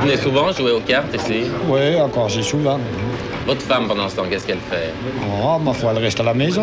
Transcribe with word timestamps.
Vous 0.00 0.06
venez 0.06 0.16
souvent 0.16 0.52
jouer 0.52 0.70
aux 0.72 0.80
cartes 0.80 1.12
ici 1.14 1.42
Oui, 1.68 2.00
encore 2.00 2.28
j'ai 2.28 2.42
souvent. 2.42 2.78
Votre 3.46 3.62
femme, 3.62 3.88
pendant 3.88 4.08
ce 4.08 4.14
temps, 4.16 4.22
qu'est-ce 4.30 4.46
qu'elle 4.46 4.58
fait? 4.70 4.92
Oh, 5.42 5.58
ma 5.58 5.72
foi, 5.72 5.90
elle 5.96 5.98
reste 6.02 6.20
à 6.20 6.22
la 6.22 6.34
maison. 6.34 6.62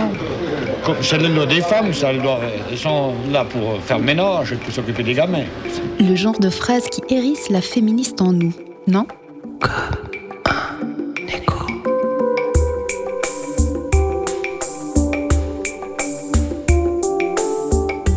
Comme- 0.85 0.95
C'est 1.01 1.17
le 1.17 1.27
lot 1.27 1.45
des 1.45 1.59
femmes, 1.61 1.93
ça, 1.93 2.11
elles, 2.11 2.21
doivent- 2.21 2.43
elles 2.71 2.77
sont 2.77 3.13
là 3.31 3.43
pour 3.43 3.81
faire 3.83 3.97
le 3.97 4.05
ménage 4.05 4.53
et 4.53 4.55
pour 4.55 4.71
s'occuper 4.73 5.03
des 5.03 5.13
gamins. 5.15 5.43
Le 5.99 6.15
genre 6.15 6.39
de 6.39 6.49
phrase 6.49 6.87
qui 6.89 7.01
hérisse 7.13 7.49
la 7.49 7.61
féministe 7.61 8.21
en 8.21 8.31
nous, 8.31 8.53
non? 8.87 9.05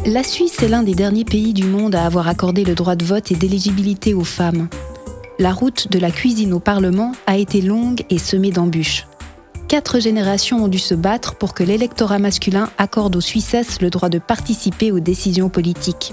La 0.06 0.22
Suisse 0.22 0.62
est 0.62 0.68
l'un 0.68 0.82
des 0.82 0.94
derniers 0.94 1.24
pays 1.24 1.52
du 1.52 1.64
monde 1.64 1.94
à 1.94 2.04
avoir 2.06 2.28
accordé 2.28 2.64
le 2.64 2.74
droit 2.74 2.96
de 2.96 3.04
vote 3.04 3.30
et 3.30 3.34
d'éligibilité 3.34 4.14
aux 4.14 4.24
femmes. 4.24 4.68
La 5.40 5.52
route 5.52 5.86
de 5.88 6.00
la 6.00 6.10
cuisine 6.10 6.52
au 6.52 6.58
Parlement 6.58 7.12
a 7.28 7.36
été 7.36 7.60
longue 7.60 8.02
et 8.10 8.18
semée 8.18 8.50
d'embûches. 8.50 9.06
Quatre 9.68 10.00
générations 10.00 10.64
ont 10.64 10.68
dû 10.68 10.80
se 10.80 10.94
battre 10.94 11.36
pour 11.36 11.54
que 11.54 11.62
l'électorat 11.62 12.18
masculin 12.18 12.70
accorde 12.76 13.14
aux 13.14 13.20
Suissesses 13.20 13.80
le 13.80 13.88
droit 13.88 14.08
de 14.08 14.18
participer 14.18 14.90
aux 14.90 14.98
décisions 14.98 15.48
politiques. 15.48 16.12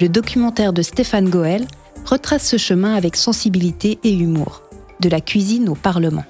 Le 0.00 0.08
documentaire 0.08 0.72
de 0.72 0.80
Stéphane 0.80 1.28
Goel 1.28 1.66
retrace 2.06 2.48
ce 2.48 2.56
chemin 2.56 2.94
avec 2.94 3.16
sensibilité 3.16 3.98
et 4.02 4.14
humour. 4.14 4.62
De 5.00 5.10
la 5.10 5.20
cuisine 5.20 5.68
au 5.68 5.74
Parlement. 5.74 6.24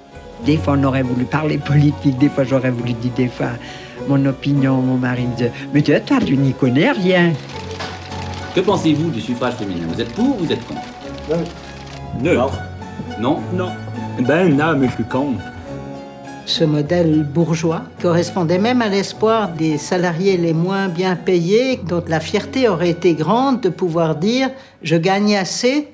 Des 0.45 0.57
fois, 0.57 0.75
on 0.77 0.83
aurait 0.83 1.03
voulu 1.03 1.23
parler 1.23 1.57
politique, 1.57 2.17
des 2.17 2.27
fois, 2.27 2.43
j'aurais 2.43 2.71
voulu 2.71 2.91
dire 2.91 3.13
des 3.15 3.29
fois 3.29 3.51
mon 4.09 4.25
opinion. 4.25 4.81
Mon 4.81 4.97
mari 4.97 5.25
me 5.25 5.37
dit 5.37 5.45
Mais 5.73 5.81
toi, 5.81 6.01
toi, 6.01 6.17
tu 6.25 6.35
n'y 6.35 6.51
connais 6.51 6.91
rien. 6.91 7.31
Que 8.53 8.59
pensez-vous 8.59 9.09
du 9.09 9.21
suffrage 9.21 9.53
féminin? 9.53 9.85
Vous 9.87 10.01
êtes 10.01 10.11
pour 10.11 10.35
ou 10.35 10.43
vous 10.43 10.51
êtes 10.51 10.65
contre? 10.67 10.81
Neutre. 12.21 12.59
Non 13.19 13.41
Non? 13.53 13.71
Ben 14.27 14.55
non, 14.55 14.75
mais 14.75 14.87
je 14.87 14.93
suis 14.93 15.03
contre. 15.05 15.41
Ce 16.45 16.63
modèle 16.63 17.23
bourgeois 17.23 17.83
correspondait 18.01 18.57
même 18.57 18.81
à 18.81 18.89
l'espoir 18.89 19.49
des 19.49 19.77
salariés 19.77 20.35
les 20.35 20.53
moins 20.53 20.87
bien 20.87 21.15
payés, 21.15 21.79
dont 21.87 22.03
la 22.07 22.19
fierté 22.19 22.67
aurait 22.67 22.89
été 22.89 23.13
grande 23.13 23.61
de 23.61 23.69
pouvoir 23.69 24.15
dire 24.15 24.49
Je 24.81 24.95
gagne 24.95 25.37
assez 25.37 25.89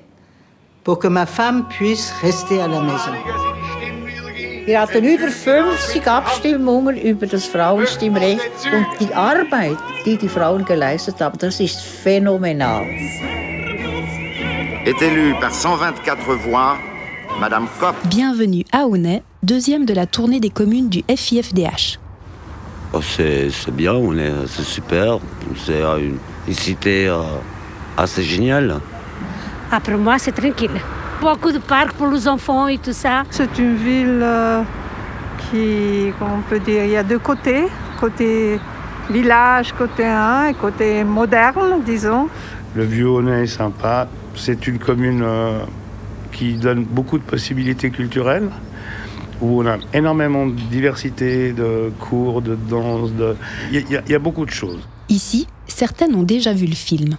pour 0.82 0.98
que 0.98 1.08
ma 1.08 1.26
femme 1.26 1.66
puisse 1.68 2.12
rester 2.22 2.60
à 2.62 2.68
la 2.68 2.80
maison. 2.80 3.12
Wir 4.66 4.80
hatten 4.80 5.04
über 5.04 5.28
50 5.28 6.08
Abstimmungen 6.08 6.96
über 6.96 7.26
das 7.26 7.44
Frauenstimmrecht 7.44 8.40
und 8.72 8.86
die 8.98 9.14
Arbeit, 9.14 9.76
die 10.04 10.16
die 10.16 10.28
Frauen 10.28 10.64
geleistet 10.64 11.20
haben, 11.20 11.38
das 11.38 11.60
ist 11.60 11.80
phänomenal. 11.80 12.84
Est 14.86 15.02
élue 15.02 15.34
par 15.40 15.52
124 15.52 16.32
voix, 16.34 16.76
Madame 17.40 17.66
Kopp. 17.80 17.96
Bienvenue 18.04 18.62
à 18.70 18.86
Aunay, 18.86 19.24
deuxième 19.42 19.84
de 19.84 19.92
la 19.92 20.06
tournée 20.06 20.38
des 20.38 20.48
communes 20.48 20.88
du 20.88 21.02
FIFDH. 21.08 21.98
Oh, 22.92 23.00
c'est 23.02 23.50
bien, 23.72 23.94
on 23.94 24.16
est, 24.16 24.32
c'est 24.46 24.62
super. 24.62 25.18
C'est 25.56 25.82
euh, 25.82 25.98
une, 25.98 26.18
une 26.46 26.54
cité 26.54 27.08
euh, 27.08 27.22
assez 27.96 28.22
géniale. 28.22 28.76
Ah, 29.72 29.80
pour 29.80 29.98
moi, 29.98 30.20
c'est 30.20 30.30
tranquille. 30.30 30.80
Beaucoup 31.20 31.50
de 31.50 31.58
parcs 31.58 31.94
pour 31.94 32.06
les 32.06 32.28
enfants 32.28 32.68
et 32.68 32.78
tout 32.78 32.92
ça. 32.92 33.24
C'est 33.30 33.58
une 33.58 33.74
ville 33.74 34.20
euh, 34.22 34.62
qui, 35.50 36.12
comment 36.16 36.36
on 36.36 36.48
peut 36.48 36.60
dire, 36.60 36.84
il 36.84 36.92
y 36.92 36.96
a 36.96 37.02
deux 37.02 37.18
côtés. 37.18 37.64
Côté 37.98 38.60
village, 39.10 39.72
côté 39.72 40.06
1 40.06 40.46
et 40.46 40.54
côté 40.54 41.02
moderne, 41.02 41.82
disons. 41.84 42.28
Le 42.76 42.84
vieux 42.84 43.08
Honnay 43.08 43.42
est 43.42 43.46
sympa. 43.48 44.06
C'est 44.36 44.66
une 44.66 44.78
commune 44.78 45.22
euh, 45.22 45.60
qui 46.32 46.54
donne 46.54 46.84
beaucoup 46.84 47.18
de 47.18 47.24
possibilités 47.24 47.90
culturelles, 47.90 48.50
où 49.40 49.62
on 49.62 49.66
a 49.66 49.78
énormément 49.94 50.46
de 50.46 50.54
diversité 50.70 51.52
de 51.52 51.90
cours, 51.98 52.42
de 52.42 52.54
danse. 52.54 53.12
de- 53.12 53.36
Il 53.72 53.90
y, 53.90 53.96
a- 53.96 54.02
il 54.06 54.12
y 54.12 54.14
a 54.14 54.18
beaucoup 54.18 54.44
de 54.44 54.50
choses. 54.50 54.86
Ici, 55.08 55.46
certaines 55.66 56.14
ont 56.14 56.22
déjà 56.22 56.52
vu 56.52 56.66
le 56.66 56.74
film. 56.74 57.16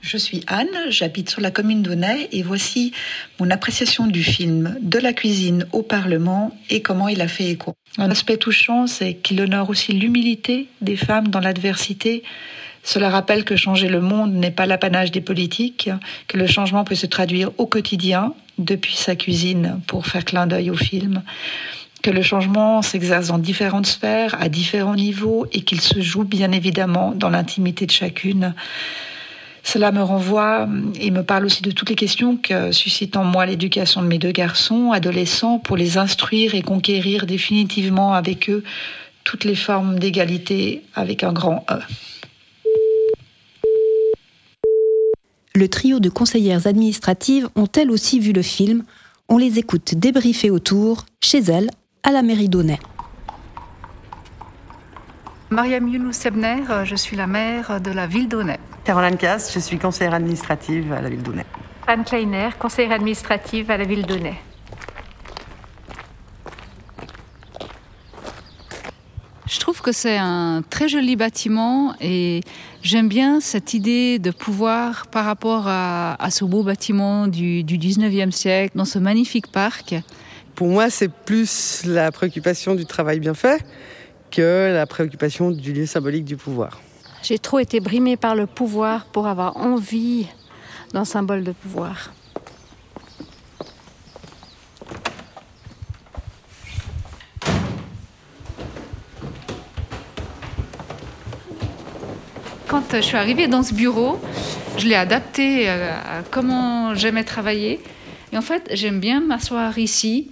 Je 0.00 0.18
suis 0.18 0.42
Anne, 0.48 0.68
j'habite 0.90 1.30
sur 1.30 1.40
la 1.40 1.50
commune 1.50 1.82
d'Aunay 1.82 2.28
et 2.32 2.42
voici 2.42 2.92
mon 3.40 3.50
appréciation 3.50 4.06
du 4.06 4.22
film 4.22 4.76
De 4.82 4.98
la 4.98 5.14
cuisine 5.14 5.66
au 5.72 5.80
Parlement 5.82 6.54
et 6.68 6.82
comment 6.82 7.08
il 7.08 7.22
a 7.22 7.28
fait 7.28 7.48
écho. 7.50 7.72
Un 7.96 8.10
aspect 8.10 8.36
touchant, 8.36 8.86
c'est 8.86 9.14
qu'il 9.14 9.40
honore 9.40 9.70
aussi 9.70 9.92
l'humilité 9.92 10.66
des 10.82 10.96
femmes 10.96 11.28
dans 11.28 11.40
l'adversité. 11.40 12.22
Cela 12.84 13.08
rappelle 13.08 13.44
que 13.44 13.56
changer 13.56 13.88
le 13.88 14.00
monde 14.00 14.34
n'est 14.34 14.50
pas 14.50 14.66
l'apanage 14.66 15.10
des 15.10 15.22
politiques, 15.22 15.90
que 16.28 16.36
le 16.36 16.46
changement 16.46 16.84
peut 16.84 16.94
se 16.94 17.06
traduire 17.06 17.50
au 17.56 17.66
quotidien, 17.66 18.34
depuis 18.58 18.94
sa 18.94 19.16
cuisine, 19.16 19.80
pour 19.86 20.06
faire 20.06 20.24
clin 20.24 20.46
d'œil 20.46 20.70
au 20.70 20.76
film, 20.76 21.22
que 22.02 22.10
le 22.10 22.22
changement 22.22 22.82
s'exerce 22.82 23.28
dans 23.28 23.38
différentes 23.38 23.86
sphères, 23.86 24.36
à 24.38 24.50
différents 24.50 24.94
niveaux, 24.94 25.46
et 25.52 25.62
qu'il 25.62 25.80
se 25.80 26.02
joue 26.02 26.24
bien 26.24 26.52
évidemment 26.52 27.12
dans 27.16 27.30
l'intimité 27.30 27.86
de 27.86 27.90
chacune. 27.90 28.54
Cela 29.62 29.90
me 29.90 30.02
renvoie 30.02 30.68
et 31.00 31.10
me 31.10 31.22
parle 31.22 31.46
aussi 31.46 31.62
de 31.62 31.70
toutes 31.70 31.88
les 31.88 31.96
questions 31.96 32.36
que 32.36 32.70
suscite 32.70 33.16
en 33.16 33.24
moi 33.24 33.46
l'éducation 33.46 34.02
de 34.02 34.06
mes 34.06 34.18
deux 34.18 34.30
garçons, 34.30 34.92
adolescents, 34.92 35.58
pour 35.58 35.78
les 35.78 35.96
instruire 35.96 36.54
et 36.54 36.60
conquérir 36.60 37.24
définitivement 37.24 38.12
avec 38.12 38.50
eux 38.50 38.62
toutes 39.24 39.44
les 39.44 39.54
formes 39.54 39.98
d'égalité 39.98 40.82
avec 40.94 41.24
un 41.24 41.32
grand 41.32 41.64
E. 41.70 41.80
Le 45.56 45.68
trio 45.68 46.00
de 46.00 46.08
conseillères 46.08 46.66
administratives 46.66 47.48
ont 47.54 47.68
elles 47.76 47.92
aussi 47.92 48.18
vu 48.18 48.32
le 48.32 48.42
film. 48.42 48.82
On 49.28 49.38
les 49.38 49.60
écoute 49.60 49.94
débriefer 49.94 50.50
autour, 50.50 51.06
chez 51.20 51.38
elles, 51.38 51.70
à 52.02 52.10
la 52.10 52.22
mairie 52.22 52.48
d'Aunay. 52.48 52.80
Mariam 55.50 55.86
Younous 55.86 56.26
Ebner, 56.26 56.64
euh, 56.68 56.84
je 56.84 56.96
suis 56.96 57.16
la 57.16 57.28
maire 57.28 57.80
de 57.80 57.92
la 57.92 58.08
ville 58.08 58.26
d'Aunay. 58.26 58.58
Caroline 58.82 59.16
Casse, 59.16 59.54
je 59.54 59.60
suis 59.60 59.78
conseillère 59.78 60.14
administrative 60.14 60.92
à 60.92 61.00
la 61.00 61.08
ville 61.08 61.22
d'Aunay. 61.22 61.46
Anne 61.86 62.02
Kleiner, 62.02 62.48
conseillère 62.58 62.90
administrative 62.90 63.70
à 63.70 63.76
la 63.76 63.84
ville 63.84 64.04
d'Aunay. 64.04 64.34
Je 69.54 69.60
trouve 69.60 69.82
que 69.82 69.92
c'est 69.92 70.16
un 70.16 70.64
très 70.68 70.88
joli 70.88 71.14
bâtiment 71.14 71.94
et 72.00 72.40
j'aime 72.82 73.08
bien 73.08 73.38
cette 73.38 73.72
idée 73.72 74.18
de 74.18 74.32
pouvoir, 74.32 75.06
par 75.06 75.24
rapport 75.24 75.68
à, 75.68 76.20
à 76.20 76.30
ce 76.32 76.44
beau 76.44 76.64
bâtiment 76.64 77.28
du, 77.28 77.62
du 77.62 77.78
19e 77.78 78.32
siècle, 78.32 78.76
dans 78.76 78.84
ce 78.84 78.98
magnifique 78.98 79.46
parc, 79.46 79.94
Pour 80.56 80.66
moi, 80.66 80.90
c'est 80.90 81.08
plus 81.08 81.84
la 81.86 82.10
préoccupation 82.10 82.74
du 82.74 82.84
travail 82.84 83.20
bien 83.20 83.34
fait 83.34 83.64
que 84.32 84.72
la 84.74 84.86
préoccupation 84.86 85.52
du 85.52 85.72
lieu 85.72 85.86
symbolique 85.86 86.24
du 86.24 86.36
pouvoir. 86.36 86.80
J'ai 87.22 87.38
trop 87.38 87.60
été 87.60 87.78
brimée 87.78 88.16
par 88.16 88.34
le 88.34 88.46
pouvoir 88.46 89.04
pour 89.04 89.28
avoir 89.28 89.56
envie 89.56 90.26
d'un 90.92 91.04
symbole 91.04 91.44
de 91.44 91.52
pouvoir. 91.52 92.12
Je 102.96 103.06
suis 103.06 103.16
arrivée 103.16 103.46
dans 103.48 103.62
ce 103.62 103.74
bureau, 103.74 104.20
je 104.78 104.86
l'ai 104.86 104.94
adapté 104.94 105.68
euh, 105.68 105.90
à 105.92 106.22
comment 106.30 106.94
j'aimais 106.94 107.24
travailler. 107.24 107.80
Et 108.32 108.38
en 108.38 108.42
fait, 108.42 108.68
j'aime 108.72 109.00
bien 109.00 109.20
m'asseoir 109.20 109.78
ici 109.78 110.30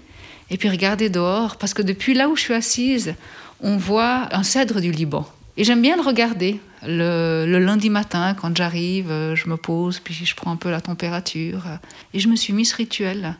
et 0.50 0.56
puis 0.56 0.69
regarder 0.69 1.09
dehors, 1.09 1.56
parce 1.56 1.75
que 1.75 1.83
depuis 1.83 2.15
là 2.15 2.28
où 2.28 2.37
je 2.37 2.43
suis 2.43 2.55
assise, 2.55 3.15
on 3.61 3.77
voit 3.77 4.28
un 4.33 4.43
cèdre 4.43 4.81
du 4.81 4.91
Liban. 4.91 5.27
Et 5.56 5.65
j'aime 5.65 5.83
bien 5.83 5.97
le 5.97 6.03
regarder. 6.03 6.61
Le, 6.84 7.47
le 7.47 7.59
lundi 7.61 7.91
matin, 7.91 8.34
quand 8.34 8.56
j'arrive, 8.56 9.11
euh, 9.11 9.37
je 9.37 9.49
me 9.49 9.56
pose, 9.56 10.00
puis 10.00 10.14
je 10.14 10.35
prends 10.35 10.50
un 10.50 10.56
peu 10.56 10.70
la 10.70 10.81
température. 10.81 11.64
euh, 11.69 11.76
Et 12.12 12.19
je 12.19 12.26
me 12.29 12.35
suis 12.35 12.53
mis 12.53 12.64
ce 12.64 12.75
rituel. 12.75 13.37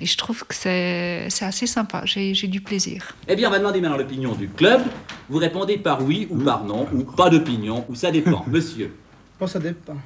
Et 0.00 0.06
je 0.06 0.16
trouve 0.16 0.44
que 0.46 0.54
c'est 0.54 1.26
c'est 1.28 1.44
assez 1.44 1.66
sympa. 1.66 2.02
J'ai 2.06 2.32
j'ai 2.32 2.46
du 2.48 2.60
plaisir. 2.62 3.12
Eh 3.28 3.36
bien, 3.36 3.48
on 3.48 3.50
va 3.50 3.58
demander 3.58 3.80
maintenant 3.80 3.98
l'opinion 3.98 4.32
du 4.32 4.48
club. 4.48 4.80
Vous 5.28 5.38
répondez 5.38 5.76
par 5.76 6.02
oui 6.02 6.26
ou 6.30 6.38
par 6.38 6.64
non, 6.64 6.88
ou 6.94 7.04
pas 7.04 7.28
d'opinion, 7.28 7.84
ou 7.88 7.94
ça 7.94 8.10
dépend. 8.10 8.44
Monsieur. 8.48 8.96
Bon, 9.38 9.46
ça 9.46 9.58
dépend. 9.58 9.96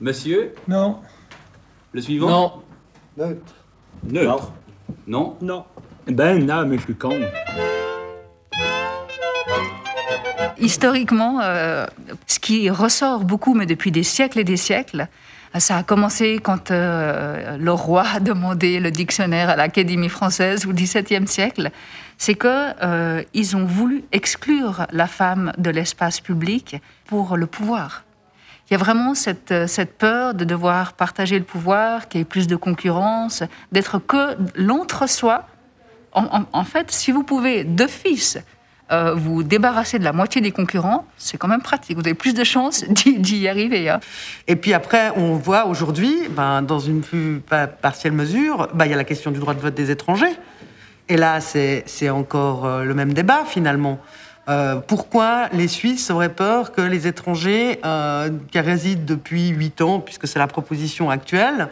Monsieur. 0.00 0.54
Non. 0.66 1.00
Le 1.92 2.00
suivant 2.00 2.28
Non. 2.28 2.52
Neutre. 3.18 3.54
Neutre. 4.04 4.52
Non 5.06 5.36
Non. 5.42 5.64
Ben 6.06 6.44
non, 6.44 6.66
mais 6.66 6.78
je 6.78 6.82
suis 6.84 6.94
contre. 6.94 7.26
Historiquement, 10.58 11.40
euh, 11.40 11.86
ce 12.26 12.38
qui 12.38 12.70
ressort 12.70 13.24
beaucoup, 13.24 13.54
mais 13.54 13.66
depuis 13.66 13.90
des 13.90 14.02
siècles 14.02 14.38
et 14.38 14.44
des 14.44 14.56
siècles, 14.56 15.08
ça 15.60 15.76
a 15.76 15.82
commencé 15.82 16.38
quand 16.42 16.70
euh, 16.70 17.56
le 17.58 17.72
roi 17.72 18.04
a 18.14 18.20
demandé 18.20 18.80
le 18.80 18.90
dictionnaire 18.90 19.50
à 19.50 19.56
l'Académie 19.56 20.08
française 20.08 20.66
au 20.66 20.72
XVIIe 20.72 21.26
siècle, 21.26 21.70
c'est 22.16 22.34
que 22.34 22.48
euh, 22.82 23.22
ils 23.34 23.56
ont 23.56 23.64
voulu 23.64 24.04
exclure 24.12 24.86
la 24.92 25.06
femme 25.06 25.52
de 25.58 25.70
l'espace 25.70 26.20
public 26.20 26.80
pour 27.04 27.36
le 27.36 27.46
pouvoir. 27.46 28.04
il 28.68 28.72
y 28.72 28.76
a 28.76 28.78
vraiment 28.78 29.14
cette, 29.14 29.66
cette 29.66 29.98
peur 29.98 30.32
de 30.34 30.44
devoir 30.44 30.94
partager 30.94 31.38
le 31.38 31.44
pouvoir, 31.44 32.08
qu'il 32.08 32.20
y 32.20 32.22
ait 32.22 32.24
plus 32.24 32.46
de 32.46 32.56
concurrence, 32.56 33.42
d'être 33.72 33.98
que 33.98 34.36
l'entre-soi. 34.54 35.46
En, 36.14 36.64
fait, 36.64 36.90
si 36.90 37.10
vous 37.10 37.22
pouvez 37.22 37.64
d'office 37.64 38.38
euh, 38.92 39.14
vous 39.14 39.42
débarrasser 39.42 39.98
de 39.98 40.04
la 40.04 40.12
moitié 40.12 40.40
des 40.40 40.50
concurrents, 40.52 41.06
c'est 41.16 41.38
quand 41.38 41.48
même 41.48 41.62
pratique. 41.62 41.96
Vous 41.96 42.02
avez 42.04 42.14
plus 42.14 42.34
de 42.34 42.44
chances 42.44 42.84
d'y 43.06 43.48
arriver. 43.48 43.88
hein. 43.88 44.00
Et 44.46 44.56
puis 44.56 44.74
après, 44.74 45.10
on 45.16 45.34
voit 45.36 45.66
aujourd'hui, 45.66 46.14
ben, 46.30 46.62
dans 46.62 46.78
une 46.78 47.00
plus 47.00 47.40
pa- 47.40 47.66
partielle 47.66 48.12
mesure, 48.12 48.68
ben, 48.74 48.84
il 48.84 48.90
y 48.90 48.94
a 48.94 48.96
la 48.96 49.04
question 49.04 49.30
du 49.30 49.38
droit 49.40 49.54
de 49.54 49.60
vote 49.60 49.74
des 49.74 49.90
étrangers. 49.90 50.36
Et 51.08 51.16
là, 51.16 51.40
c'est 51.40 51.84
encore 52.10 52.66
euh, 52.66 52.84
le 52.84 52.94
même 52.94 53.12
débat 53.12 53.44
finalement. 53.46 53.98
Euh, 54.48 54.76
pourquoi 54.76 55.48
les 55.52 55.68
Suisses 55.68 56.10
auraient 56.10 56.28
peur 56.34 56.72
que 56.72 56.80
les 56.80 57.06
étrangers 57.06 57.80
qui 58.50 58.58
résident 58.60 59.04
depuis 59.06 59.48
8 59.48 59.80
ans, 59.82 60.00
puisque 60.00 60.26
c'est 60.26 60.38
la 60.40 60.48
proposition 60.48 61.10
actuelle, 61.10 61.68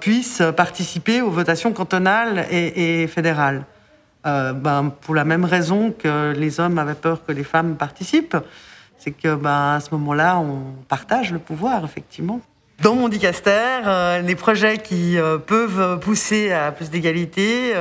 puissent 0.00 0.42
participer 0.56 1.20
aux 1.20 1.30
votations 1.30 1.72
cantonales 1.72 2.46
et 2.50 3.06
fédérales? 3.06 3.64
Euh, 4.26 4.52
ben, 4.52 4.92
Pour 5.02 5.14
la 5.14 5.24
même 5.24 5.44
raison 5.44 5.92
que 5.92 6.32
les 6.32 6.60
hommes 6.60 6.78
avaient 6.78 6.94
peur 6.94 7.24
que 7.26 7.32
les 7.32 7.44
femmes 7.44 7.76
participent, 7.76 8.36
c'est 8.98 9.10
que 9.10 9.34
ben, 9.34 9.74
à 9.76 9.80
ce 9.80 9.88
moment-là, 9.92 10.38
on 10.38 10.60
partage 10.88 11.32
le 11.32 11.38
pouvoir, 11.38 11.84
effectivement. 11.84 12.40
Dans 12.82 12.94
mon 12.96 13.08
dicaster, 13.08 13.50
euh, 13.86 14.20
les 14.20 14.34
projets 14.34 14.78
qui 14.78 15.16
euh, 15.18 15.38
peuvent 15.38 16.00
pousser 16.00 16.50
à 16.52 16.72
plus 16.72 16.90
d'égalité, 16.90 17.72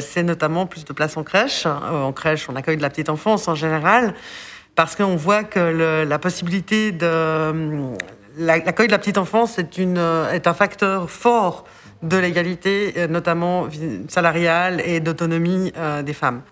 c'est 0.00 0.22
notamment 0.22 0.66
plus 0.66 0.84
de 0.84 0.92
places 0.92 1.16
en 1.16 1.22
crèche. 1.22 1.66
En 1.66 2.12
crèche, 2.12 2.48
on 2.48 2.56
accueille 2.56 2.76
de 2.78 2.82
la 2.82 2.90
petite 2.90 3.10
enfance 3.10 3.46
en 3.46 3.54
général, 3.54 4.14
parce 4.74 4.96
qu'on 4.96 5.16
voit 5.16 5.44
que 5.44 6.04
la 6.08 6.18
possibilité 6.18 6.92
de... 6.92 7.06
la- 8.38 8.58
L'accueil 8.58 8.86
de 8.86 8.92
la 8.92 8.98
petite 8.98 9.18
enfance 9.18 9.58
est 9.58 10.46
un 10.46 10.54
facteur 10.54 11.10
fort 11.10 11.64
de 12.02 12.16
l'égalité, 12.16 12.94
euh, 12.96 13.06
notamment 13.06 13.68
salariale 14.08 14.80
et 14.84 15.00
d'autonomie 15.00 15.72
euh, 15.76 16.02
des 16.02 16.12
femmes. 16.14 16.42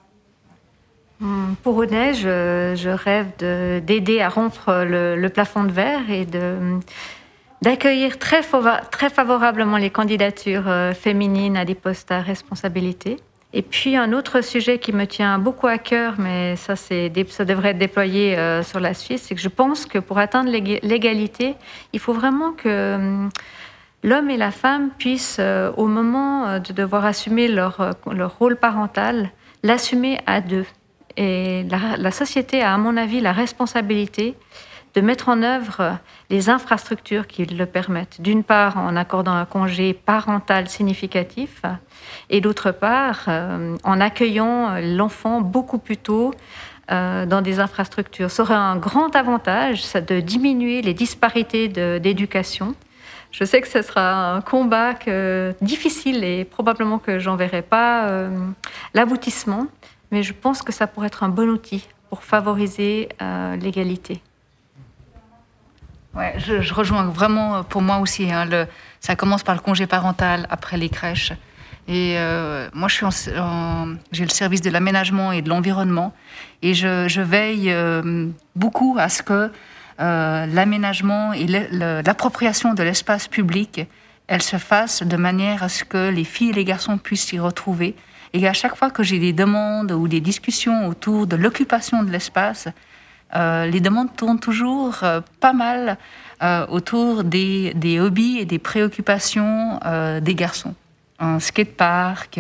Hum, 1.23 1.57
Pour 1.63 1.77
Audnay, 1.77 2.15
je, 2.15 2.89
rêve 2.89 3.27
de- 3.39 3.81
d'aider 3.81 4.21
à 4.21 4.29
rompre 4.29 4.85
le, 4.87 5.29
plafond 5.29 5.65
de 5.65 5.73
verre 5.73 6.09
et 6.11 6.27
d'accueillir 7.63 8.19
très, 8.19 8.43
favorablement 8.43 9.79
les 9.79 9.91
candidatures 9.91 10.69
euh, 10.69 10.93
féminines 10.93 11.57
à 11.57 11.65
des 11.65 11.75
postes 11.75 12.13
à 12.13 12.21
responsabilité. 12.21 13.17
Et 13.55 13.63
puis 13.63 13.97
un 13.97 14.13
autre 14.13 14.43
sujet 14.43 14.79
qui 14.79 14.93
me 14.93 15.07
tient 15.07 15.39
beaucoup 15.39 15.67
à 15.67 15.79
cœur, 15.79 16.17
mais 16.19 16.55
ça, 16.57 16.77
ça 16.77 17.45
devrait 17.47 17.71
être 17.71 17.79
déployé 17.79 18.37
sur 18.63 18.79
la 18.79 18.93
Suisse, 18.93 19.23
c'est 19.27 19.35
que 19.35 19.41
je 19.41 19.49
pense 19.49 19.87
que 19.87 19.99
pour 19.99 20.19
atteindre 20.19 20.51
l'ég- 20.51 20.81
l'égalité, 20.83 21.55
il 21.95 21.99
faut 21.99 22.13
vraiment 22.13 22.53
que 22.53 23.27
l'homme 24.03 24.31
et 24.31 24.37
la 24.37 24.51
femme 24.51 24.91
puissent, 24.91 25.39
euh, 25.41 25.73
au 25.77 25.87
moment 25.87 26.47
euh, 26.47 26.59
de 26.59 26.73
devoir 26.73 27.05
assumer 27.05 27.49
leur, 27.49 27.81
euh, 27.81 27.93
leur 28.13 28.39
rôle 28.39 28.57
parental, 28.57 29.31
l'assumer 29.63 30.19
à 30.27 30.41
deux. 30.41 30.67
Et 31.17 31.65
la, 31.65 32.11
société 32.13 32.63
a, 32.63 32.75
à 32.75 32.79
mon 32.79 32.97
avis, 32.97 33.21
la 33.21 33.33
responsabilité 33.33 34.37
de 34.95 35.01
mettre 35.01 35.29
en 35.29 35.43
œuvre 35.43 35.99
les 36.31 36.49
infrastructures 36.49 37.27
qui 37.27 37.45
le 37.45 37.67
permettent. 37.67 38.21
D'une 38.21 38.45
part, 38.45 38.77
en 38.77 38.95
accordant 38.95 39.35
un 39.35 39.45
congé 39.45 39.95
parental 39.95 40.69
significatif, 40.69 41.63
et 42.31 42.41
d'autre 42.41 42.71
part, 42.71 43.29
en 43.83 44.01
accueillant 44.01 44.79
l'enfant 44.81 45.41
beaucoup 45.41 45.79
plus 45.79 45.97
tôt 45.97 46.33
dans 46.89 47.43
des 47.43 47.59
infrastructures. 47.59 48.31
Ça 48.31 48.45
aurait 48.45 48.55
un 48.55 48.77
grand 48.77 49.17
avantage, 49.17 49.93
de 49.95 50.21
diminuer 50.21 50.83
les 50.83 50.95
disparités 50.95 51.67
d'éducation. 51.67 52.77
Je 53.31 53.45
sais 53.45 53.61
que 53.61 53.69
ce 53.69 53.83
sera 53.83 54.35
un 54.35 54.41
combat 54.41 54.95
que- 54.95 55.55
difficile 55.61 56.25
et 56.25 56.45
probablement 56.45 56.99
que 56.99 57.19
j'en 57.19 57.37
verrai 57.37 57.63
pas 57.63 58.07
euh, 58.09 58.31
l'aboutissement, 58.95 59.67
mais 60.11 60.23
je 60.23 60.33
pense 60.33 60.63
que 60.63 60.73
ça 60.73 60.87
pourrait 60.87 61.09
être 61.09 61.23
un 61.23 61.29
bon 61.29 61.49
outil 61.49 61.87
pour 62.09 62.25
favoriser 62.25 63.11
euh, 63.21 63.57
l'égalité. 63.57 64.23
Ouais, 66.15 66.35
je, 66.39 66.73
rejoins 66.73 67.05
vraiment 67.05 67.57
euh, 67.57 67.63
pour 67.63 67.83
moi 67.83 67.99
aussi. 67.99 68.33
hein, 68.33 68.49
ça 69.01 69.15
commence 69.15 69.43
par 69.43 69.55
le 69.55 69.61
congé 69.61 69.87
parental, 69.87 70.47
après 70.51 70.79
les 70.79 70.89
crèches. 70.89 71.33
Et 71.91 72.19
moi, 72.75 72.89
j'ai 74.13 74.25
le 74.25 74.29
service 74.29 74.61
de 74.61 74.69
l'aménagement 74.69 75.33
et 75.33 75.41
de 75.41 75.49
l'environnement. 75.49 76.13
Et 76.61 76.75
je, 76.75 77.21
veille 77.23 77.75
beaucoup 78.55 78.97
à 78.99 79.09
ce 79.09 79.23
que 79.23 79.51
euh, 80.01 80.47
l'aménagement 80.47 81.33
et 81.33 81.47
l'appropriation 81.47 82.73
de 82.75 82.85
l'espace 82.85 83.27
public, 83.27 83.87
elle 84.29 84.43
se 84.43 84.57
fasse 84.57 85.03
de 85.03 85.17
manière 85.17 85.65
à 85.65 85.69
ce 85.69 85.83
que 85.83 86.11
les 86.11 86.23
filles 86.23 86.51
et 86.51 86.53
les 86.53 86.65
garçons 86.65 86.99
puissent 86.99 87.27
s'y 87.27 87.39
retrouver. 87.41 87.97
Et 88.33 88.47
à 88.47 88.53
chaque 88.53 88.77
fois 88.77 88.91
que 88.91 89.03
j'ai 89.03 89.19
des 89.19 89.33
demandes 89.33 89.91
ou 89.91 90.07
des 90.07 90.21
discussions 90.21 90.87
autour 90.87 91.27
de 91.27 91.35
l'occupation 91.35 92.05
de 92.05 92.13
l'espace, 92.13 92.69
euh, 93.35 93.67
les 93.67 93.81
demandes 93.81 94.15
tournent 94.15 94.39
toujours 94.39 95.01
euh, 95.03 95.21
pas 95.41 95.53
mal 95.53 95.99
autour 96.69 97.25
des, 97.25 97.99
hobbies 98.01 98.39
et 98.39 98.45
des 98.45 98.61
préoccupations 98.61 99.81
des 100.23 100.35
garçons. 100.37 100.77
Un 101.19 101.41
skatepark 101.41 102.39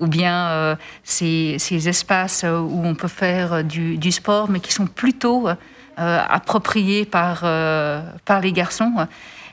ou 0.00 0.06
bien 0.06 0.78
ces, 1.04 1.56
ces 1.58 1.86
espaces 1.86 2.44
où 2.44 2.80
on 2.82 2.94
peut 2.94 3.08
faire 3.08 3.62
du 3.62 4.10
sport, 4.10 4.48
mais 4.48 4.58
qui 4.58 4.72
sont 4.72 4.86
plutôt 4.86 5.50
euh, 5.98 6.20
appropriés 6.28 7.04
par, 7.04 7.40
euh, 7.44 8.00
par 8.24 8.40
les 8.40 8.52
garçons. 8.52 8.92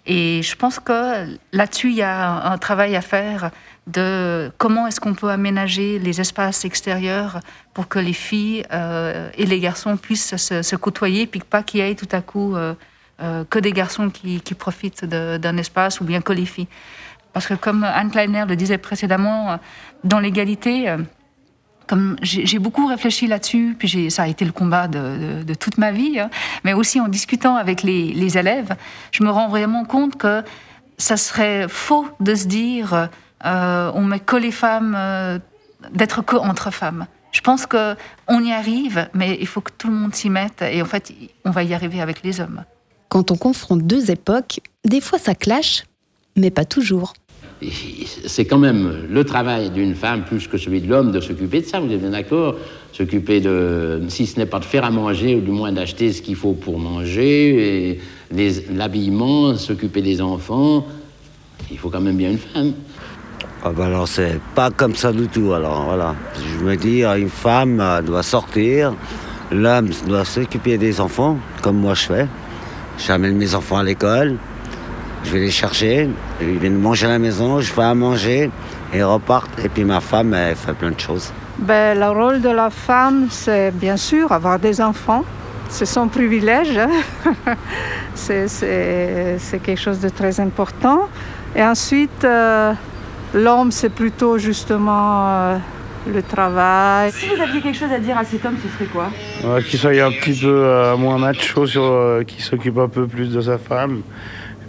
Et 0.05 0.41
je 0.41 0.55
pense 0.55 0.79
que 0.79 1.25
là-dessus, 1.51 1.89
il 1.89 1.95
y 1.95 2.01
a 2.01 2.51
un, 2.51 2.57
travail 2.57 2.95
à 2.95 3.01
faire 3.01 3.51
de 3.87 4.51
comment 4.57 4.87
est-ce 4.87 4.99
qu'on 4.99 5.13
peut 5.13 5.29
aménager 5.29 5.99
les 5.99 6.21
espaces 6.21 6.63
extérieurs 6.63 7.39
pour 7.73 7.87
que 7.87 7.99
les 7.99 8.13
filles 8.13 8.63
euh, 8.71 9.29
et 9.37 9.45
les 9.45 9.59
garçons 9.59 9.97
puissent 9.97 10.37
se, 10.37 10.75
côtoyer, 10.75 11.27
puis 11.27 11.41
pas 11.41 11.63
qu'il 11.63 11.81
y 11.81 11.83
ait 11.83 11.95
tout 11.95 12.09
à 12.11 12.21
coup 12.21 12.55
que 13.49 13.59
des 13.59 13.71
garçons 13.71 14.09
qui, 14.09 14.39
qui 14.39 14.53
profitent 14.53 15.03
d'un 15.03 15.57
espace 15.57 15.99
ou 15.99 16.05
bien 16.05 16.21
que 16.21 16.33
les 16.33 16.45
filles. 16.45 16.67
Parce 17.33 17.47
que 17.47 17.55
comme 17.55 17.83
Anne 17.83 18.11
Kleiner 18.11 18.45
le 18.47 18.55
disait 18.55 18.77
précédemment, 18.77 19.59
dans 20.03 20.19
l'égalité, 20.19 20.95
comme 21.87 22.17
j'ai 22.21 22.59
beaucoup 22.59 22.85
réfléchi 22.85 23.27
là-dessus, 23.27 23.75
puis 23.77 24.11
ça 24.11 24.23
a 24.23 24.27
été 24.27 24.45
le 24.45 24.51
combat 24.51 24.87
de, 24.87 25.53
toute 25.53 25.77
ma 25.77 25.91
vie, 25.91 26.19
hein, 26.19 26.29
mais 26.63 26.73
aussi 26.73 26.99
en 26.99 27.07
discutant 27.07 27.55
avec 27.55 27.81
les, 27.83 28.13
les 28.13 28.37
élèves, 28.37 28.75
je 29.11 29.23
me 29.23 29.29
rends 29.29 29.47
vraiment 29.47 29.85
compte 29.85 30.17
que 30.17 30.43
ça 30.97 31.17
serait 31.17 31.67
faux 31.69 32.07
de 32.19 32.35
se 32.35 32.45
dire 32.45 33.09
euh, 33.45 33.91
on 33.93 34.01
met 34.01 34.19
que 34.19 34.35
les 34.35 34.51
femmes, 34.51 34.95
euh, 34.97 35.39
d'être 35.93 36.21
que 36.23 36.35
entre 36.35 36.71
femmes. 36.71 37.07
Je 37.31 37.41
pense 37.41 37.65
que 37.65 37.95
on 38.27 38.43
y 38.43 38.51
arrive, 38.51 39.09
mais 39.13 39.37
il 39.39 39.47
faut 39.47 39.61
que 39.61 39.71
tout 39.77 39.87
le 39.87 39.93
monde 39.93 40.15
s'y 40.15 40.29
mette, 40.29 40.61
et 40.61 40.81
en 40.81 40.85
fait, 40.85 41.13
on 41.45 41.51
va 41.51 41.63
y 41.63 41.73
arriver 41.73 42.01
avec 42.01 42.23
les 42.23 42.39
hommes. 42.39 42.63
Quand 43.09 43.31
on 43.31 43.37
confronte 43.37 43.83
deux 43.83 44.11
époques, 44.11 44.59
des 44.85 45.01
fois 45.01 45.19
ça 45.19 45.35
clash, 45.35 45.85
mais 46.35 46.51
pas 46.51 46.65
toujours. 46.65 47.13
C'est 48.25 48.45
quand 48.45 48.59
même 48.59 49.07
le 49.09 49.23
travail 49.23 49.69
d'une 49.69 49.95
femme 49.95 50.23
plus 50.25 50.47
que 50.47 50.57
celui 50.57 50.81
de 50.81 50.87
l'homme 50.87 51.11
de 51.11 51.19
s'occuper 51.19 51.61
de 51.61 51.65
ça, 51.65 51.79
vous 51.79 51.91
êtes 51.91 51.99
bien 51.99 52.11
d'accord? 52.11 52.55
S'occuper 52.93 53.41
de, 53.41 54.01
si 54.09 54.25
ce 54.25 54.39
n'est 54.39 54.45
pas 54.45 54.59
de 54.59 54.65
faire 54.65 54.83
à 54.85 54.91
manger, 54.91 55.35
ou 55.35 55.41
du 55.41 55.51
moins 55.51 55.71
d'acheter 55.71 56.11
ce 56.13 56.21
qu'il 56.21 56.35
faut 56.35 56.53
pour 56.53 56.79
manger, 56.79 57.99
l'habillement, 58.73 59.55
s'occuper 59.55 60.01
des 60.01 60.21
enfants, 60.21 60.85
il 61.71 61.77
faut 61.77 61.89
quand 61.89 62.01
même 62.01 62.17
bien 62.17 62.31
une 62.31 62.37
femme. 62.37 62.73
Ah 63.63 63.71
bah 63.71 63.85
alors 63.85 64.07
c'est 64.07 64.39
pas 64.55 64.69
comme 64.69 64.95
ça 64.95 65.11
du 65.11 65.27
tout. 65.27 65.51
Alors 65.53 65.85
voilà, 65.85 66.15
je 66.35 66.63
me 66.63 66.75
dis 66.75 67.03
une 67.03 67.29
femme 67.29 67.83
doit 68.05 68.23
sortir, 68.23 68.93
l'homme 69.51 69.89
doit 70.07 70.25
s'occuper 70.25 70.77
des 70.77 71.01
enfants, 71.01 71.37
comme 71.61 71.77
moi 71.77 71.93
je 71.95 72.03
fais. 72.03 72.27
J'amène 72.99 73.35
mes 73.35 73.53
enfants 73.53 73.77
à 73.77 73.83
l'école, 73.83 74.37
je 75.27 75.33
vais 75.33 75.39
les 75.39 75.51
chercher, 75.51 76.09
ils 76.41 76.57
viennent 76.57 76.79
manger 76.79 77.05
à 77.07 77.09
la 77.09 77.19
maison, 77.19 77.59
je 77.59 77.71
fais 77.71 77.83
à 77.83 77.93
manger, 77.93 78.49
et 78.93 78.97
ils 78.97 79.03
repartent. 79.03 79.51
Et 79.63 79.69
puis 79.69 79.83
ma 79.83 79.99
femme, 79.99 80.33
elle 80.33 80.55
fait 80.55 80.73
plein 80.73 80.91
de 80.91 80.99
choses. 80.99 81.31
Ben, 81.59 81.99
le 81.99 82.09
rôle 82.09 82.41
de 82.41 82.49
la 82.49 82.69
femme, 82.69 83.27
c'est 83.29 83.71
bien 83.71 83.97
sûr 83.97 84.31
avoir 84.31 84.57
des 84.59 84.79
enfants. 84.79 85.23
C'est 85.69 85.85
son 85.85 86.07
privilège. 86.07 86.77
hein. 86.77 86.89
c'est, 88.15 88.47
c'est- 88.47 89.35
c'est 89.39 89.59
quelque 89.59 89.79
chose 89.81 89.99
de 89.99 90.09
très 90.09 90.39
important. 90.39 91.09
Et 91.55 91.63
ensuite, 91.63 92.23
euh, 92.23 92.73
l'homme, 93.33 93.71
c'est 93.71 93.89
plutôt 93.89 94.37
justement 94.37 95.27
euh, 95.27 95.57
le 96.13 96.21
travail. 96.21 97.11
Si 97.11 97.25
vous 97.27 97.41
aviez 97.41 97.59
quelque 97.61 97.77
chose 97.77 97.91
à 97.91 97.99
dire 97.99 98.17
à 98.17 98.23
cet 98.23 98.45
homme, 98.45 98.55
ce 98.63 98.69
serait 98.73 98.85
quoi? 98.89 99.07
Ouais, 99.43 99.61
qu'il 99.63 99.77
soit 99.79 99.91
un 99.91 100.11
petit 100.11 100.39
peu 100.39 100.47
euh, 100.47 100.95
moins 100.95 101.17
macho, 101.17 101.65
sur, 101.65 101.83
euh, 101.83 102.23
qu'il 102.23 102.41
s'occupe 102.43 102.77
un 102.77 102.87
peu 102.87 103.07
plus 103.07 103.27
de 103.33 103.41
sa 103.41 103.57
femme, 103.57 104.01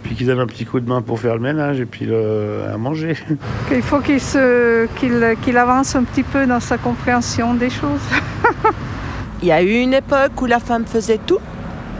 puis 0.01 0.15
qu'il 0.15 0.25
donne 0.27 0.39
un 0.39 0.47
petit 0.47 0.65
coup 0.65 0.79
de 0.79 0.87
main 0.89 1.01
pour 1.01 1.19
faire 1.19 1.35
le 1.35 1.41
ménage 1.41 1.79
et 1.79 1.85
puis 1.85 2.05
le- 2.05 2.63
à 2.73 2.77
manger. 2.77 3.15
Il 3.71 3.81
faut 3.81 3.99
qu'il, 3.99 5.57
avance 5.57 5.95
un 5.95 6.03
petit 6.03 6.23
peu 6.23 6.45
dans 6.45 6.59
sa 6.59 6.77
compréhension 6.77 7.53
des 7.53 7.69
choses. 7.69 8.01
Il 9.41 9.47
y 9.47 9.51
a 9.51 9.61
eu 9.61 9.73
une 9.79 9.93
époque 9.93 10.41
où 10.41 10.45
la 10.45 10.59
femme 10.59 10.85
faisait 10.85 11.19
tout. 11.25 11.39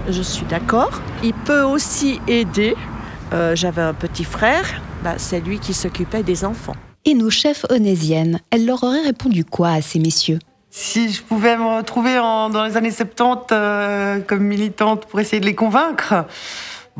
je 0.10 0.22
suis 0.22 0.46
d'accord. 0.46 1.01
Il 1.24 1.34
peut 1.34 1.62
aussi 1.62 2.20
aider. 2.27 2.75
Euh, 3.34 3.56
J'avais 3.56 3.82
un 3.84 3.94
petit 3.94 4.24
frère, 4.24 4.65
bah, 5.03 5.13
c'est 5.18 5.39
lui 5.39 5.60
qui 5.60 5.74
s'occupait 5.74 6.24
des 6.24 6.44
enfants. 6.44 6.75
Et 7.06 7.13
nos 7.13 7.29
chefs 7.29 7.65
onésiennes, 7.70 8.39
elles 8.51 8.65
leur 8.65 8.84
auraient 8.84 9.03
répondu 9.03 9.46
quoi 9.46 9.70
à 9.70 9.82
ces 9.82 10.00
messieurs? 10.00 10.39
Si 10.72 11.12
je 11.12 11.24
pouvais 11.24 11.56
me 11.58 11.77
retrouver 11.77 12.20
en- 12.20 12.50
dans 12.50 12.63
les 12.65 12.75
années 12.77 12.91
70 12.91 13.46
euh, 13.53 14.20
comme 14.27 14.44
militante 14.44 15.06
pour 15.06 15.20
essayer 15.20 15.39
de 15.39 15.46
les 15.46 15.56
convaincre, 15.56 16.25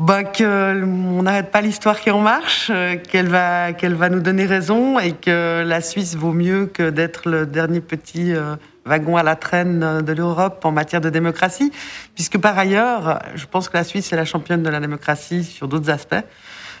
bah, 0.00 0.24
qu'on 0.24 1.22
n'arrête 1.22 1.50
pas 1.50 1.60
l'histoire 1.60 2.00
qui 2.00 2.08
est 2.08 2.12
en 2.12 2.20
marche, 2.20 2.70
euh, 2.74 2.96
qu'elle 2.96 3.28
va, 3.28 3.72
qu'elle 3.72 3.94
va 3.94 4.08
nous 4.08 4.20
donner 4.20 4.46
raison 4.46 4.98
et 4.98 5.12
que 5.12 5.62
la 5.64 5.80
Suisse 5.80 6.16
vaut 6.16 6.32
mieux 6.32 6.66
que 6.66 6.90
d'être 6.90 7.28
le 7.28 7.46
dernier 7.46 7.80
petit 7.80 8.34
euh, 8.34 8.56
wagon 8.84 9.16
à 9.16 9.22
la 9.22 9.36
traîne 9.36 10.02
de 10.02 10.12
l'Europe 10.12 10.64
en 10.64 10.72
matière 10.72 11.00
de 11.00 11.10
démocratie, 11.10 11.70
puisque 12.14 12.38
par 12.38 12.58
ailleurs, 12.58 13.20
je 13.34 13.46
pense 13.46 13.68
que 13.68 13.76
la 13.76 13.84
Suisse 13.84 14.12
est 14.12 14.16
la 14.16 14.24
championne 14.24 14.62
de 14.62 14.70
la 14.70 14.80
démocratie 14.80 15.44
sur 15.44 15.68
d'autres 15.68 15.90
aspects. 15.90 16.24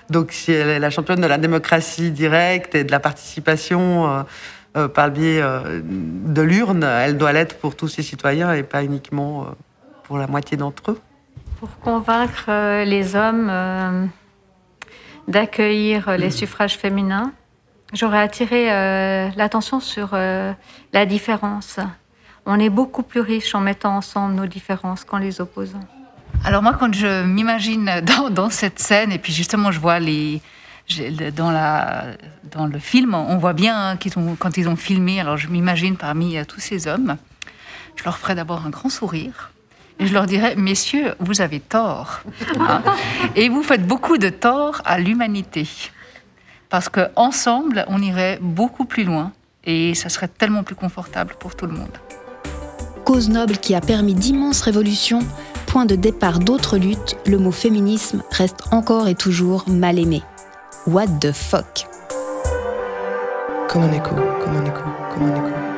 Donc, 0.08 0.32
si 0.32 0.50
elle 0.50 0.68
est 0.68 0.80
la 0.80 0.90
championne 0.90 1.20
de 1.20 1.26
la 1.26 1.38
démocratie 1.38 2.10
directe 2.10 2.74
et 2.74 2.82
de 2.82 2.90
la 2.90 2.98
participation 2.98 4.08
euh, 4.08 4.22
euh, 4.76 4.88
par 4.88 5.06
le 5.06 5.12
biais 5.12 5.40
euh, 5.42 5.80
de 5.84 6.42
l'urne, 6.42 6.84
elle 6.84 7.16
doit 7.16 7.32
l'être 7.32 7.58
pour 7.58 7.74
tous 7.74 7.88
ses 7.88 8.02
citoyens 8.02 8.52
et 8.52 8.62
pas 8.62 8.84
uniquement 8.84 9.42
euh, 9.42 9.44
pour 10.04 10.16
la 10.16 10.28
moitié 10.28 10.56
d'entre 10.56 10.92
eux. 10.92 11.00
Pour 11.60 11.78
convaincre 11.78 12.46
euh, 12.48 12.84
les 12.86 13.16
hommes 13.16 13.48
euh, 13.50 14.06
d'accueillir 15.28 16.08
euh, 16.08 16.16
les 16.16 16.30
suffrages 16.30 16.78
féminins, 16.78 17.32
j'aurais 17.92 18.20
attiré 18.20 18.68
l'attention 19.36 19.78
sur 19.78 20.12
la 20.14 21.06
différence. 21.06 21.78
On 22.46 22.58
est 22.58 22.70
beaucoup 22.70 23.02
plus 23.02 23.20
riche 23.20 23.54
en 23.54 23.60
mettant 23.60 23.94
ensemble 23.94 24.36
nos 24.36 24.46
différences 24.46 25.04
qu'en 25.04 25.18
les 25.18 25.42
opposant. 25.42 25.80
Alors 26.46 26.62
moi, 26.62 26.72
quand 26.80 26.94
je 26.94 27.24
m'imagine 27.24 28.00
dans, 28.30 28.48
cette 28.48 28.78
scène, 28.78 29.12
et 29.12 29.18
puis 29.18 29.34
justement, 29.34 29.70
je 29.70 29.80
vois 29.80 29.98
les... 30.00 30.40
Dans, 31.36 31.52
la, 31.52 32.06
dans 32.50 32.66
le 32.66 32.78
film, 32.80 33.14
on 33.14 33.36
voit 33.36 33.52
bien 33.52 33.92
hein, 33.92 33.98
ont, 34.16 34.34
quand 34.36 34.56
ils 34.56 34.68
ont 34.68 34.74
filmé, 34.74 35.20
alors 35.20 35.36
je 35.36 35.46
m'imagine 35.46 35.96
parmi 35.96 36.36
tous 36.46 36.58
ces 36.58 36.88
hommes, 36.88 37.16
je 37.94 38.02
leur 38.02 38.18
ferai 38.18 38.34
d'abord 38.34 38.66
un 38.66 38.70
grand 38.70 38.88
sourire. 38.88 39.52
Et 40.00 40.06
je 40.06 40.14
leur 40.14 40.24
dirais, 40.26 40.54
messieurs, 40.56 41.14
vous 41.20 41.40
avez 41.42 41.60
tort. 41.60 42.22
hein. 42.58 42.82
et 43.36 43.48
vous 43.50 43.62
faites 43.62 43.86
beaucoup 43.86 44.16
de 44.18 44.30
tort 44.30 44.80
à 44.84 44.98
l'humanité. 44.98 45.68
Parce 46.70 46.88
qu'ensemble, 46.88 47.84
on 47.88 48.00
irait 48.00 48.38
beaucoup 48.40 48.86
plus 48.86 49.04
loin. 49.04 49.32
Et 49.64 49.94
ça 49.94 50.08
serait 50.08 50.28
tellement 50.28 50.62
plus 50.62 50.74
confortable 50.74 51.34
pour 51.38 51.54
tout 51.54 51.66
le 51.66 51.72
monde. 51.72 51.98
Cause 53.04 53.28
noble 53.28 53.58
qui 53.58 53.74
a 53.74 53.80
permis 53.82 54.14
d'immenses 54.14 54.62
révolutions, 54.62 55.20
point 55.66 55.84
de 55.84 55.96
départ 55.96 56.38
d'autres 56.38 56.78
luttes, 56.78 57.16
le 57.26 57.38
mot 57.38 57.52
féminisme 57.52 58.22
reste 58.30 58.60
encore 58.72 59.06
et 59.08 59.14
toujours 59.14 59.68
mal 59.68 59.98
aimé. 59.98 60.22
What 60.86 61.08
the 61.20 61.32
fuck? 61.32 61.86
Comme 63.68 63.82
un 63.82 63.92
écho, 63.92 64.14
comme 64.42 64.56
un 64.56 64.64
écho, 64.64 64.82
comme 65.12 65.24
un 65.24 65.36
écho. 65.46 65.69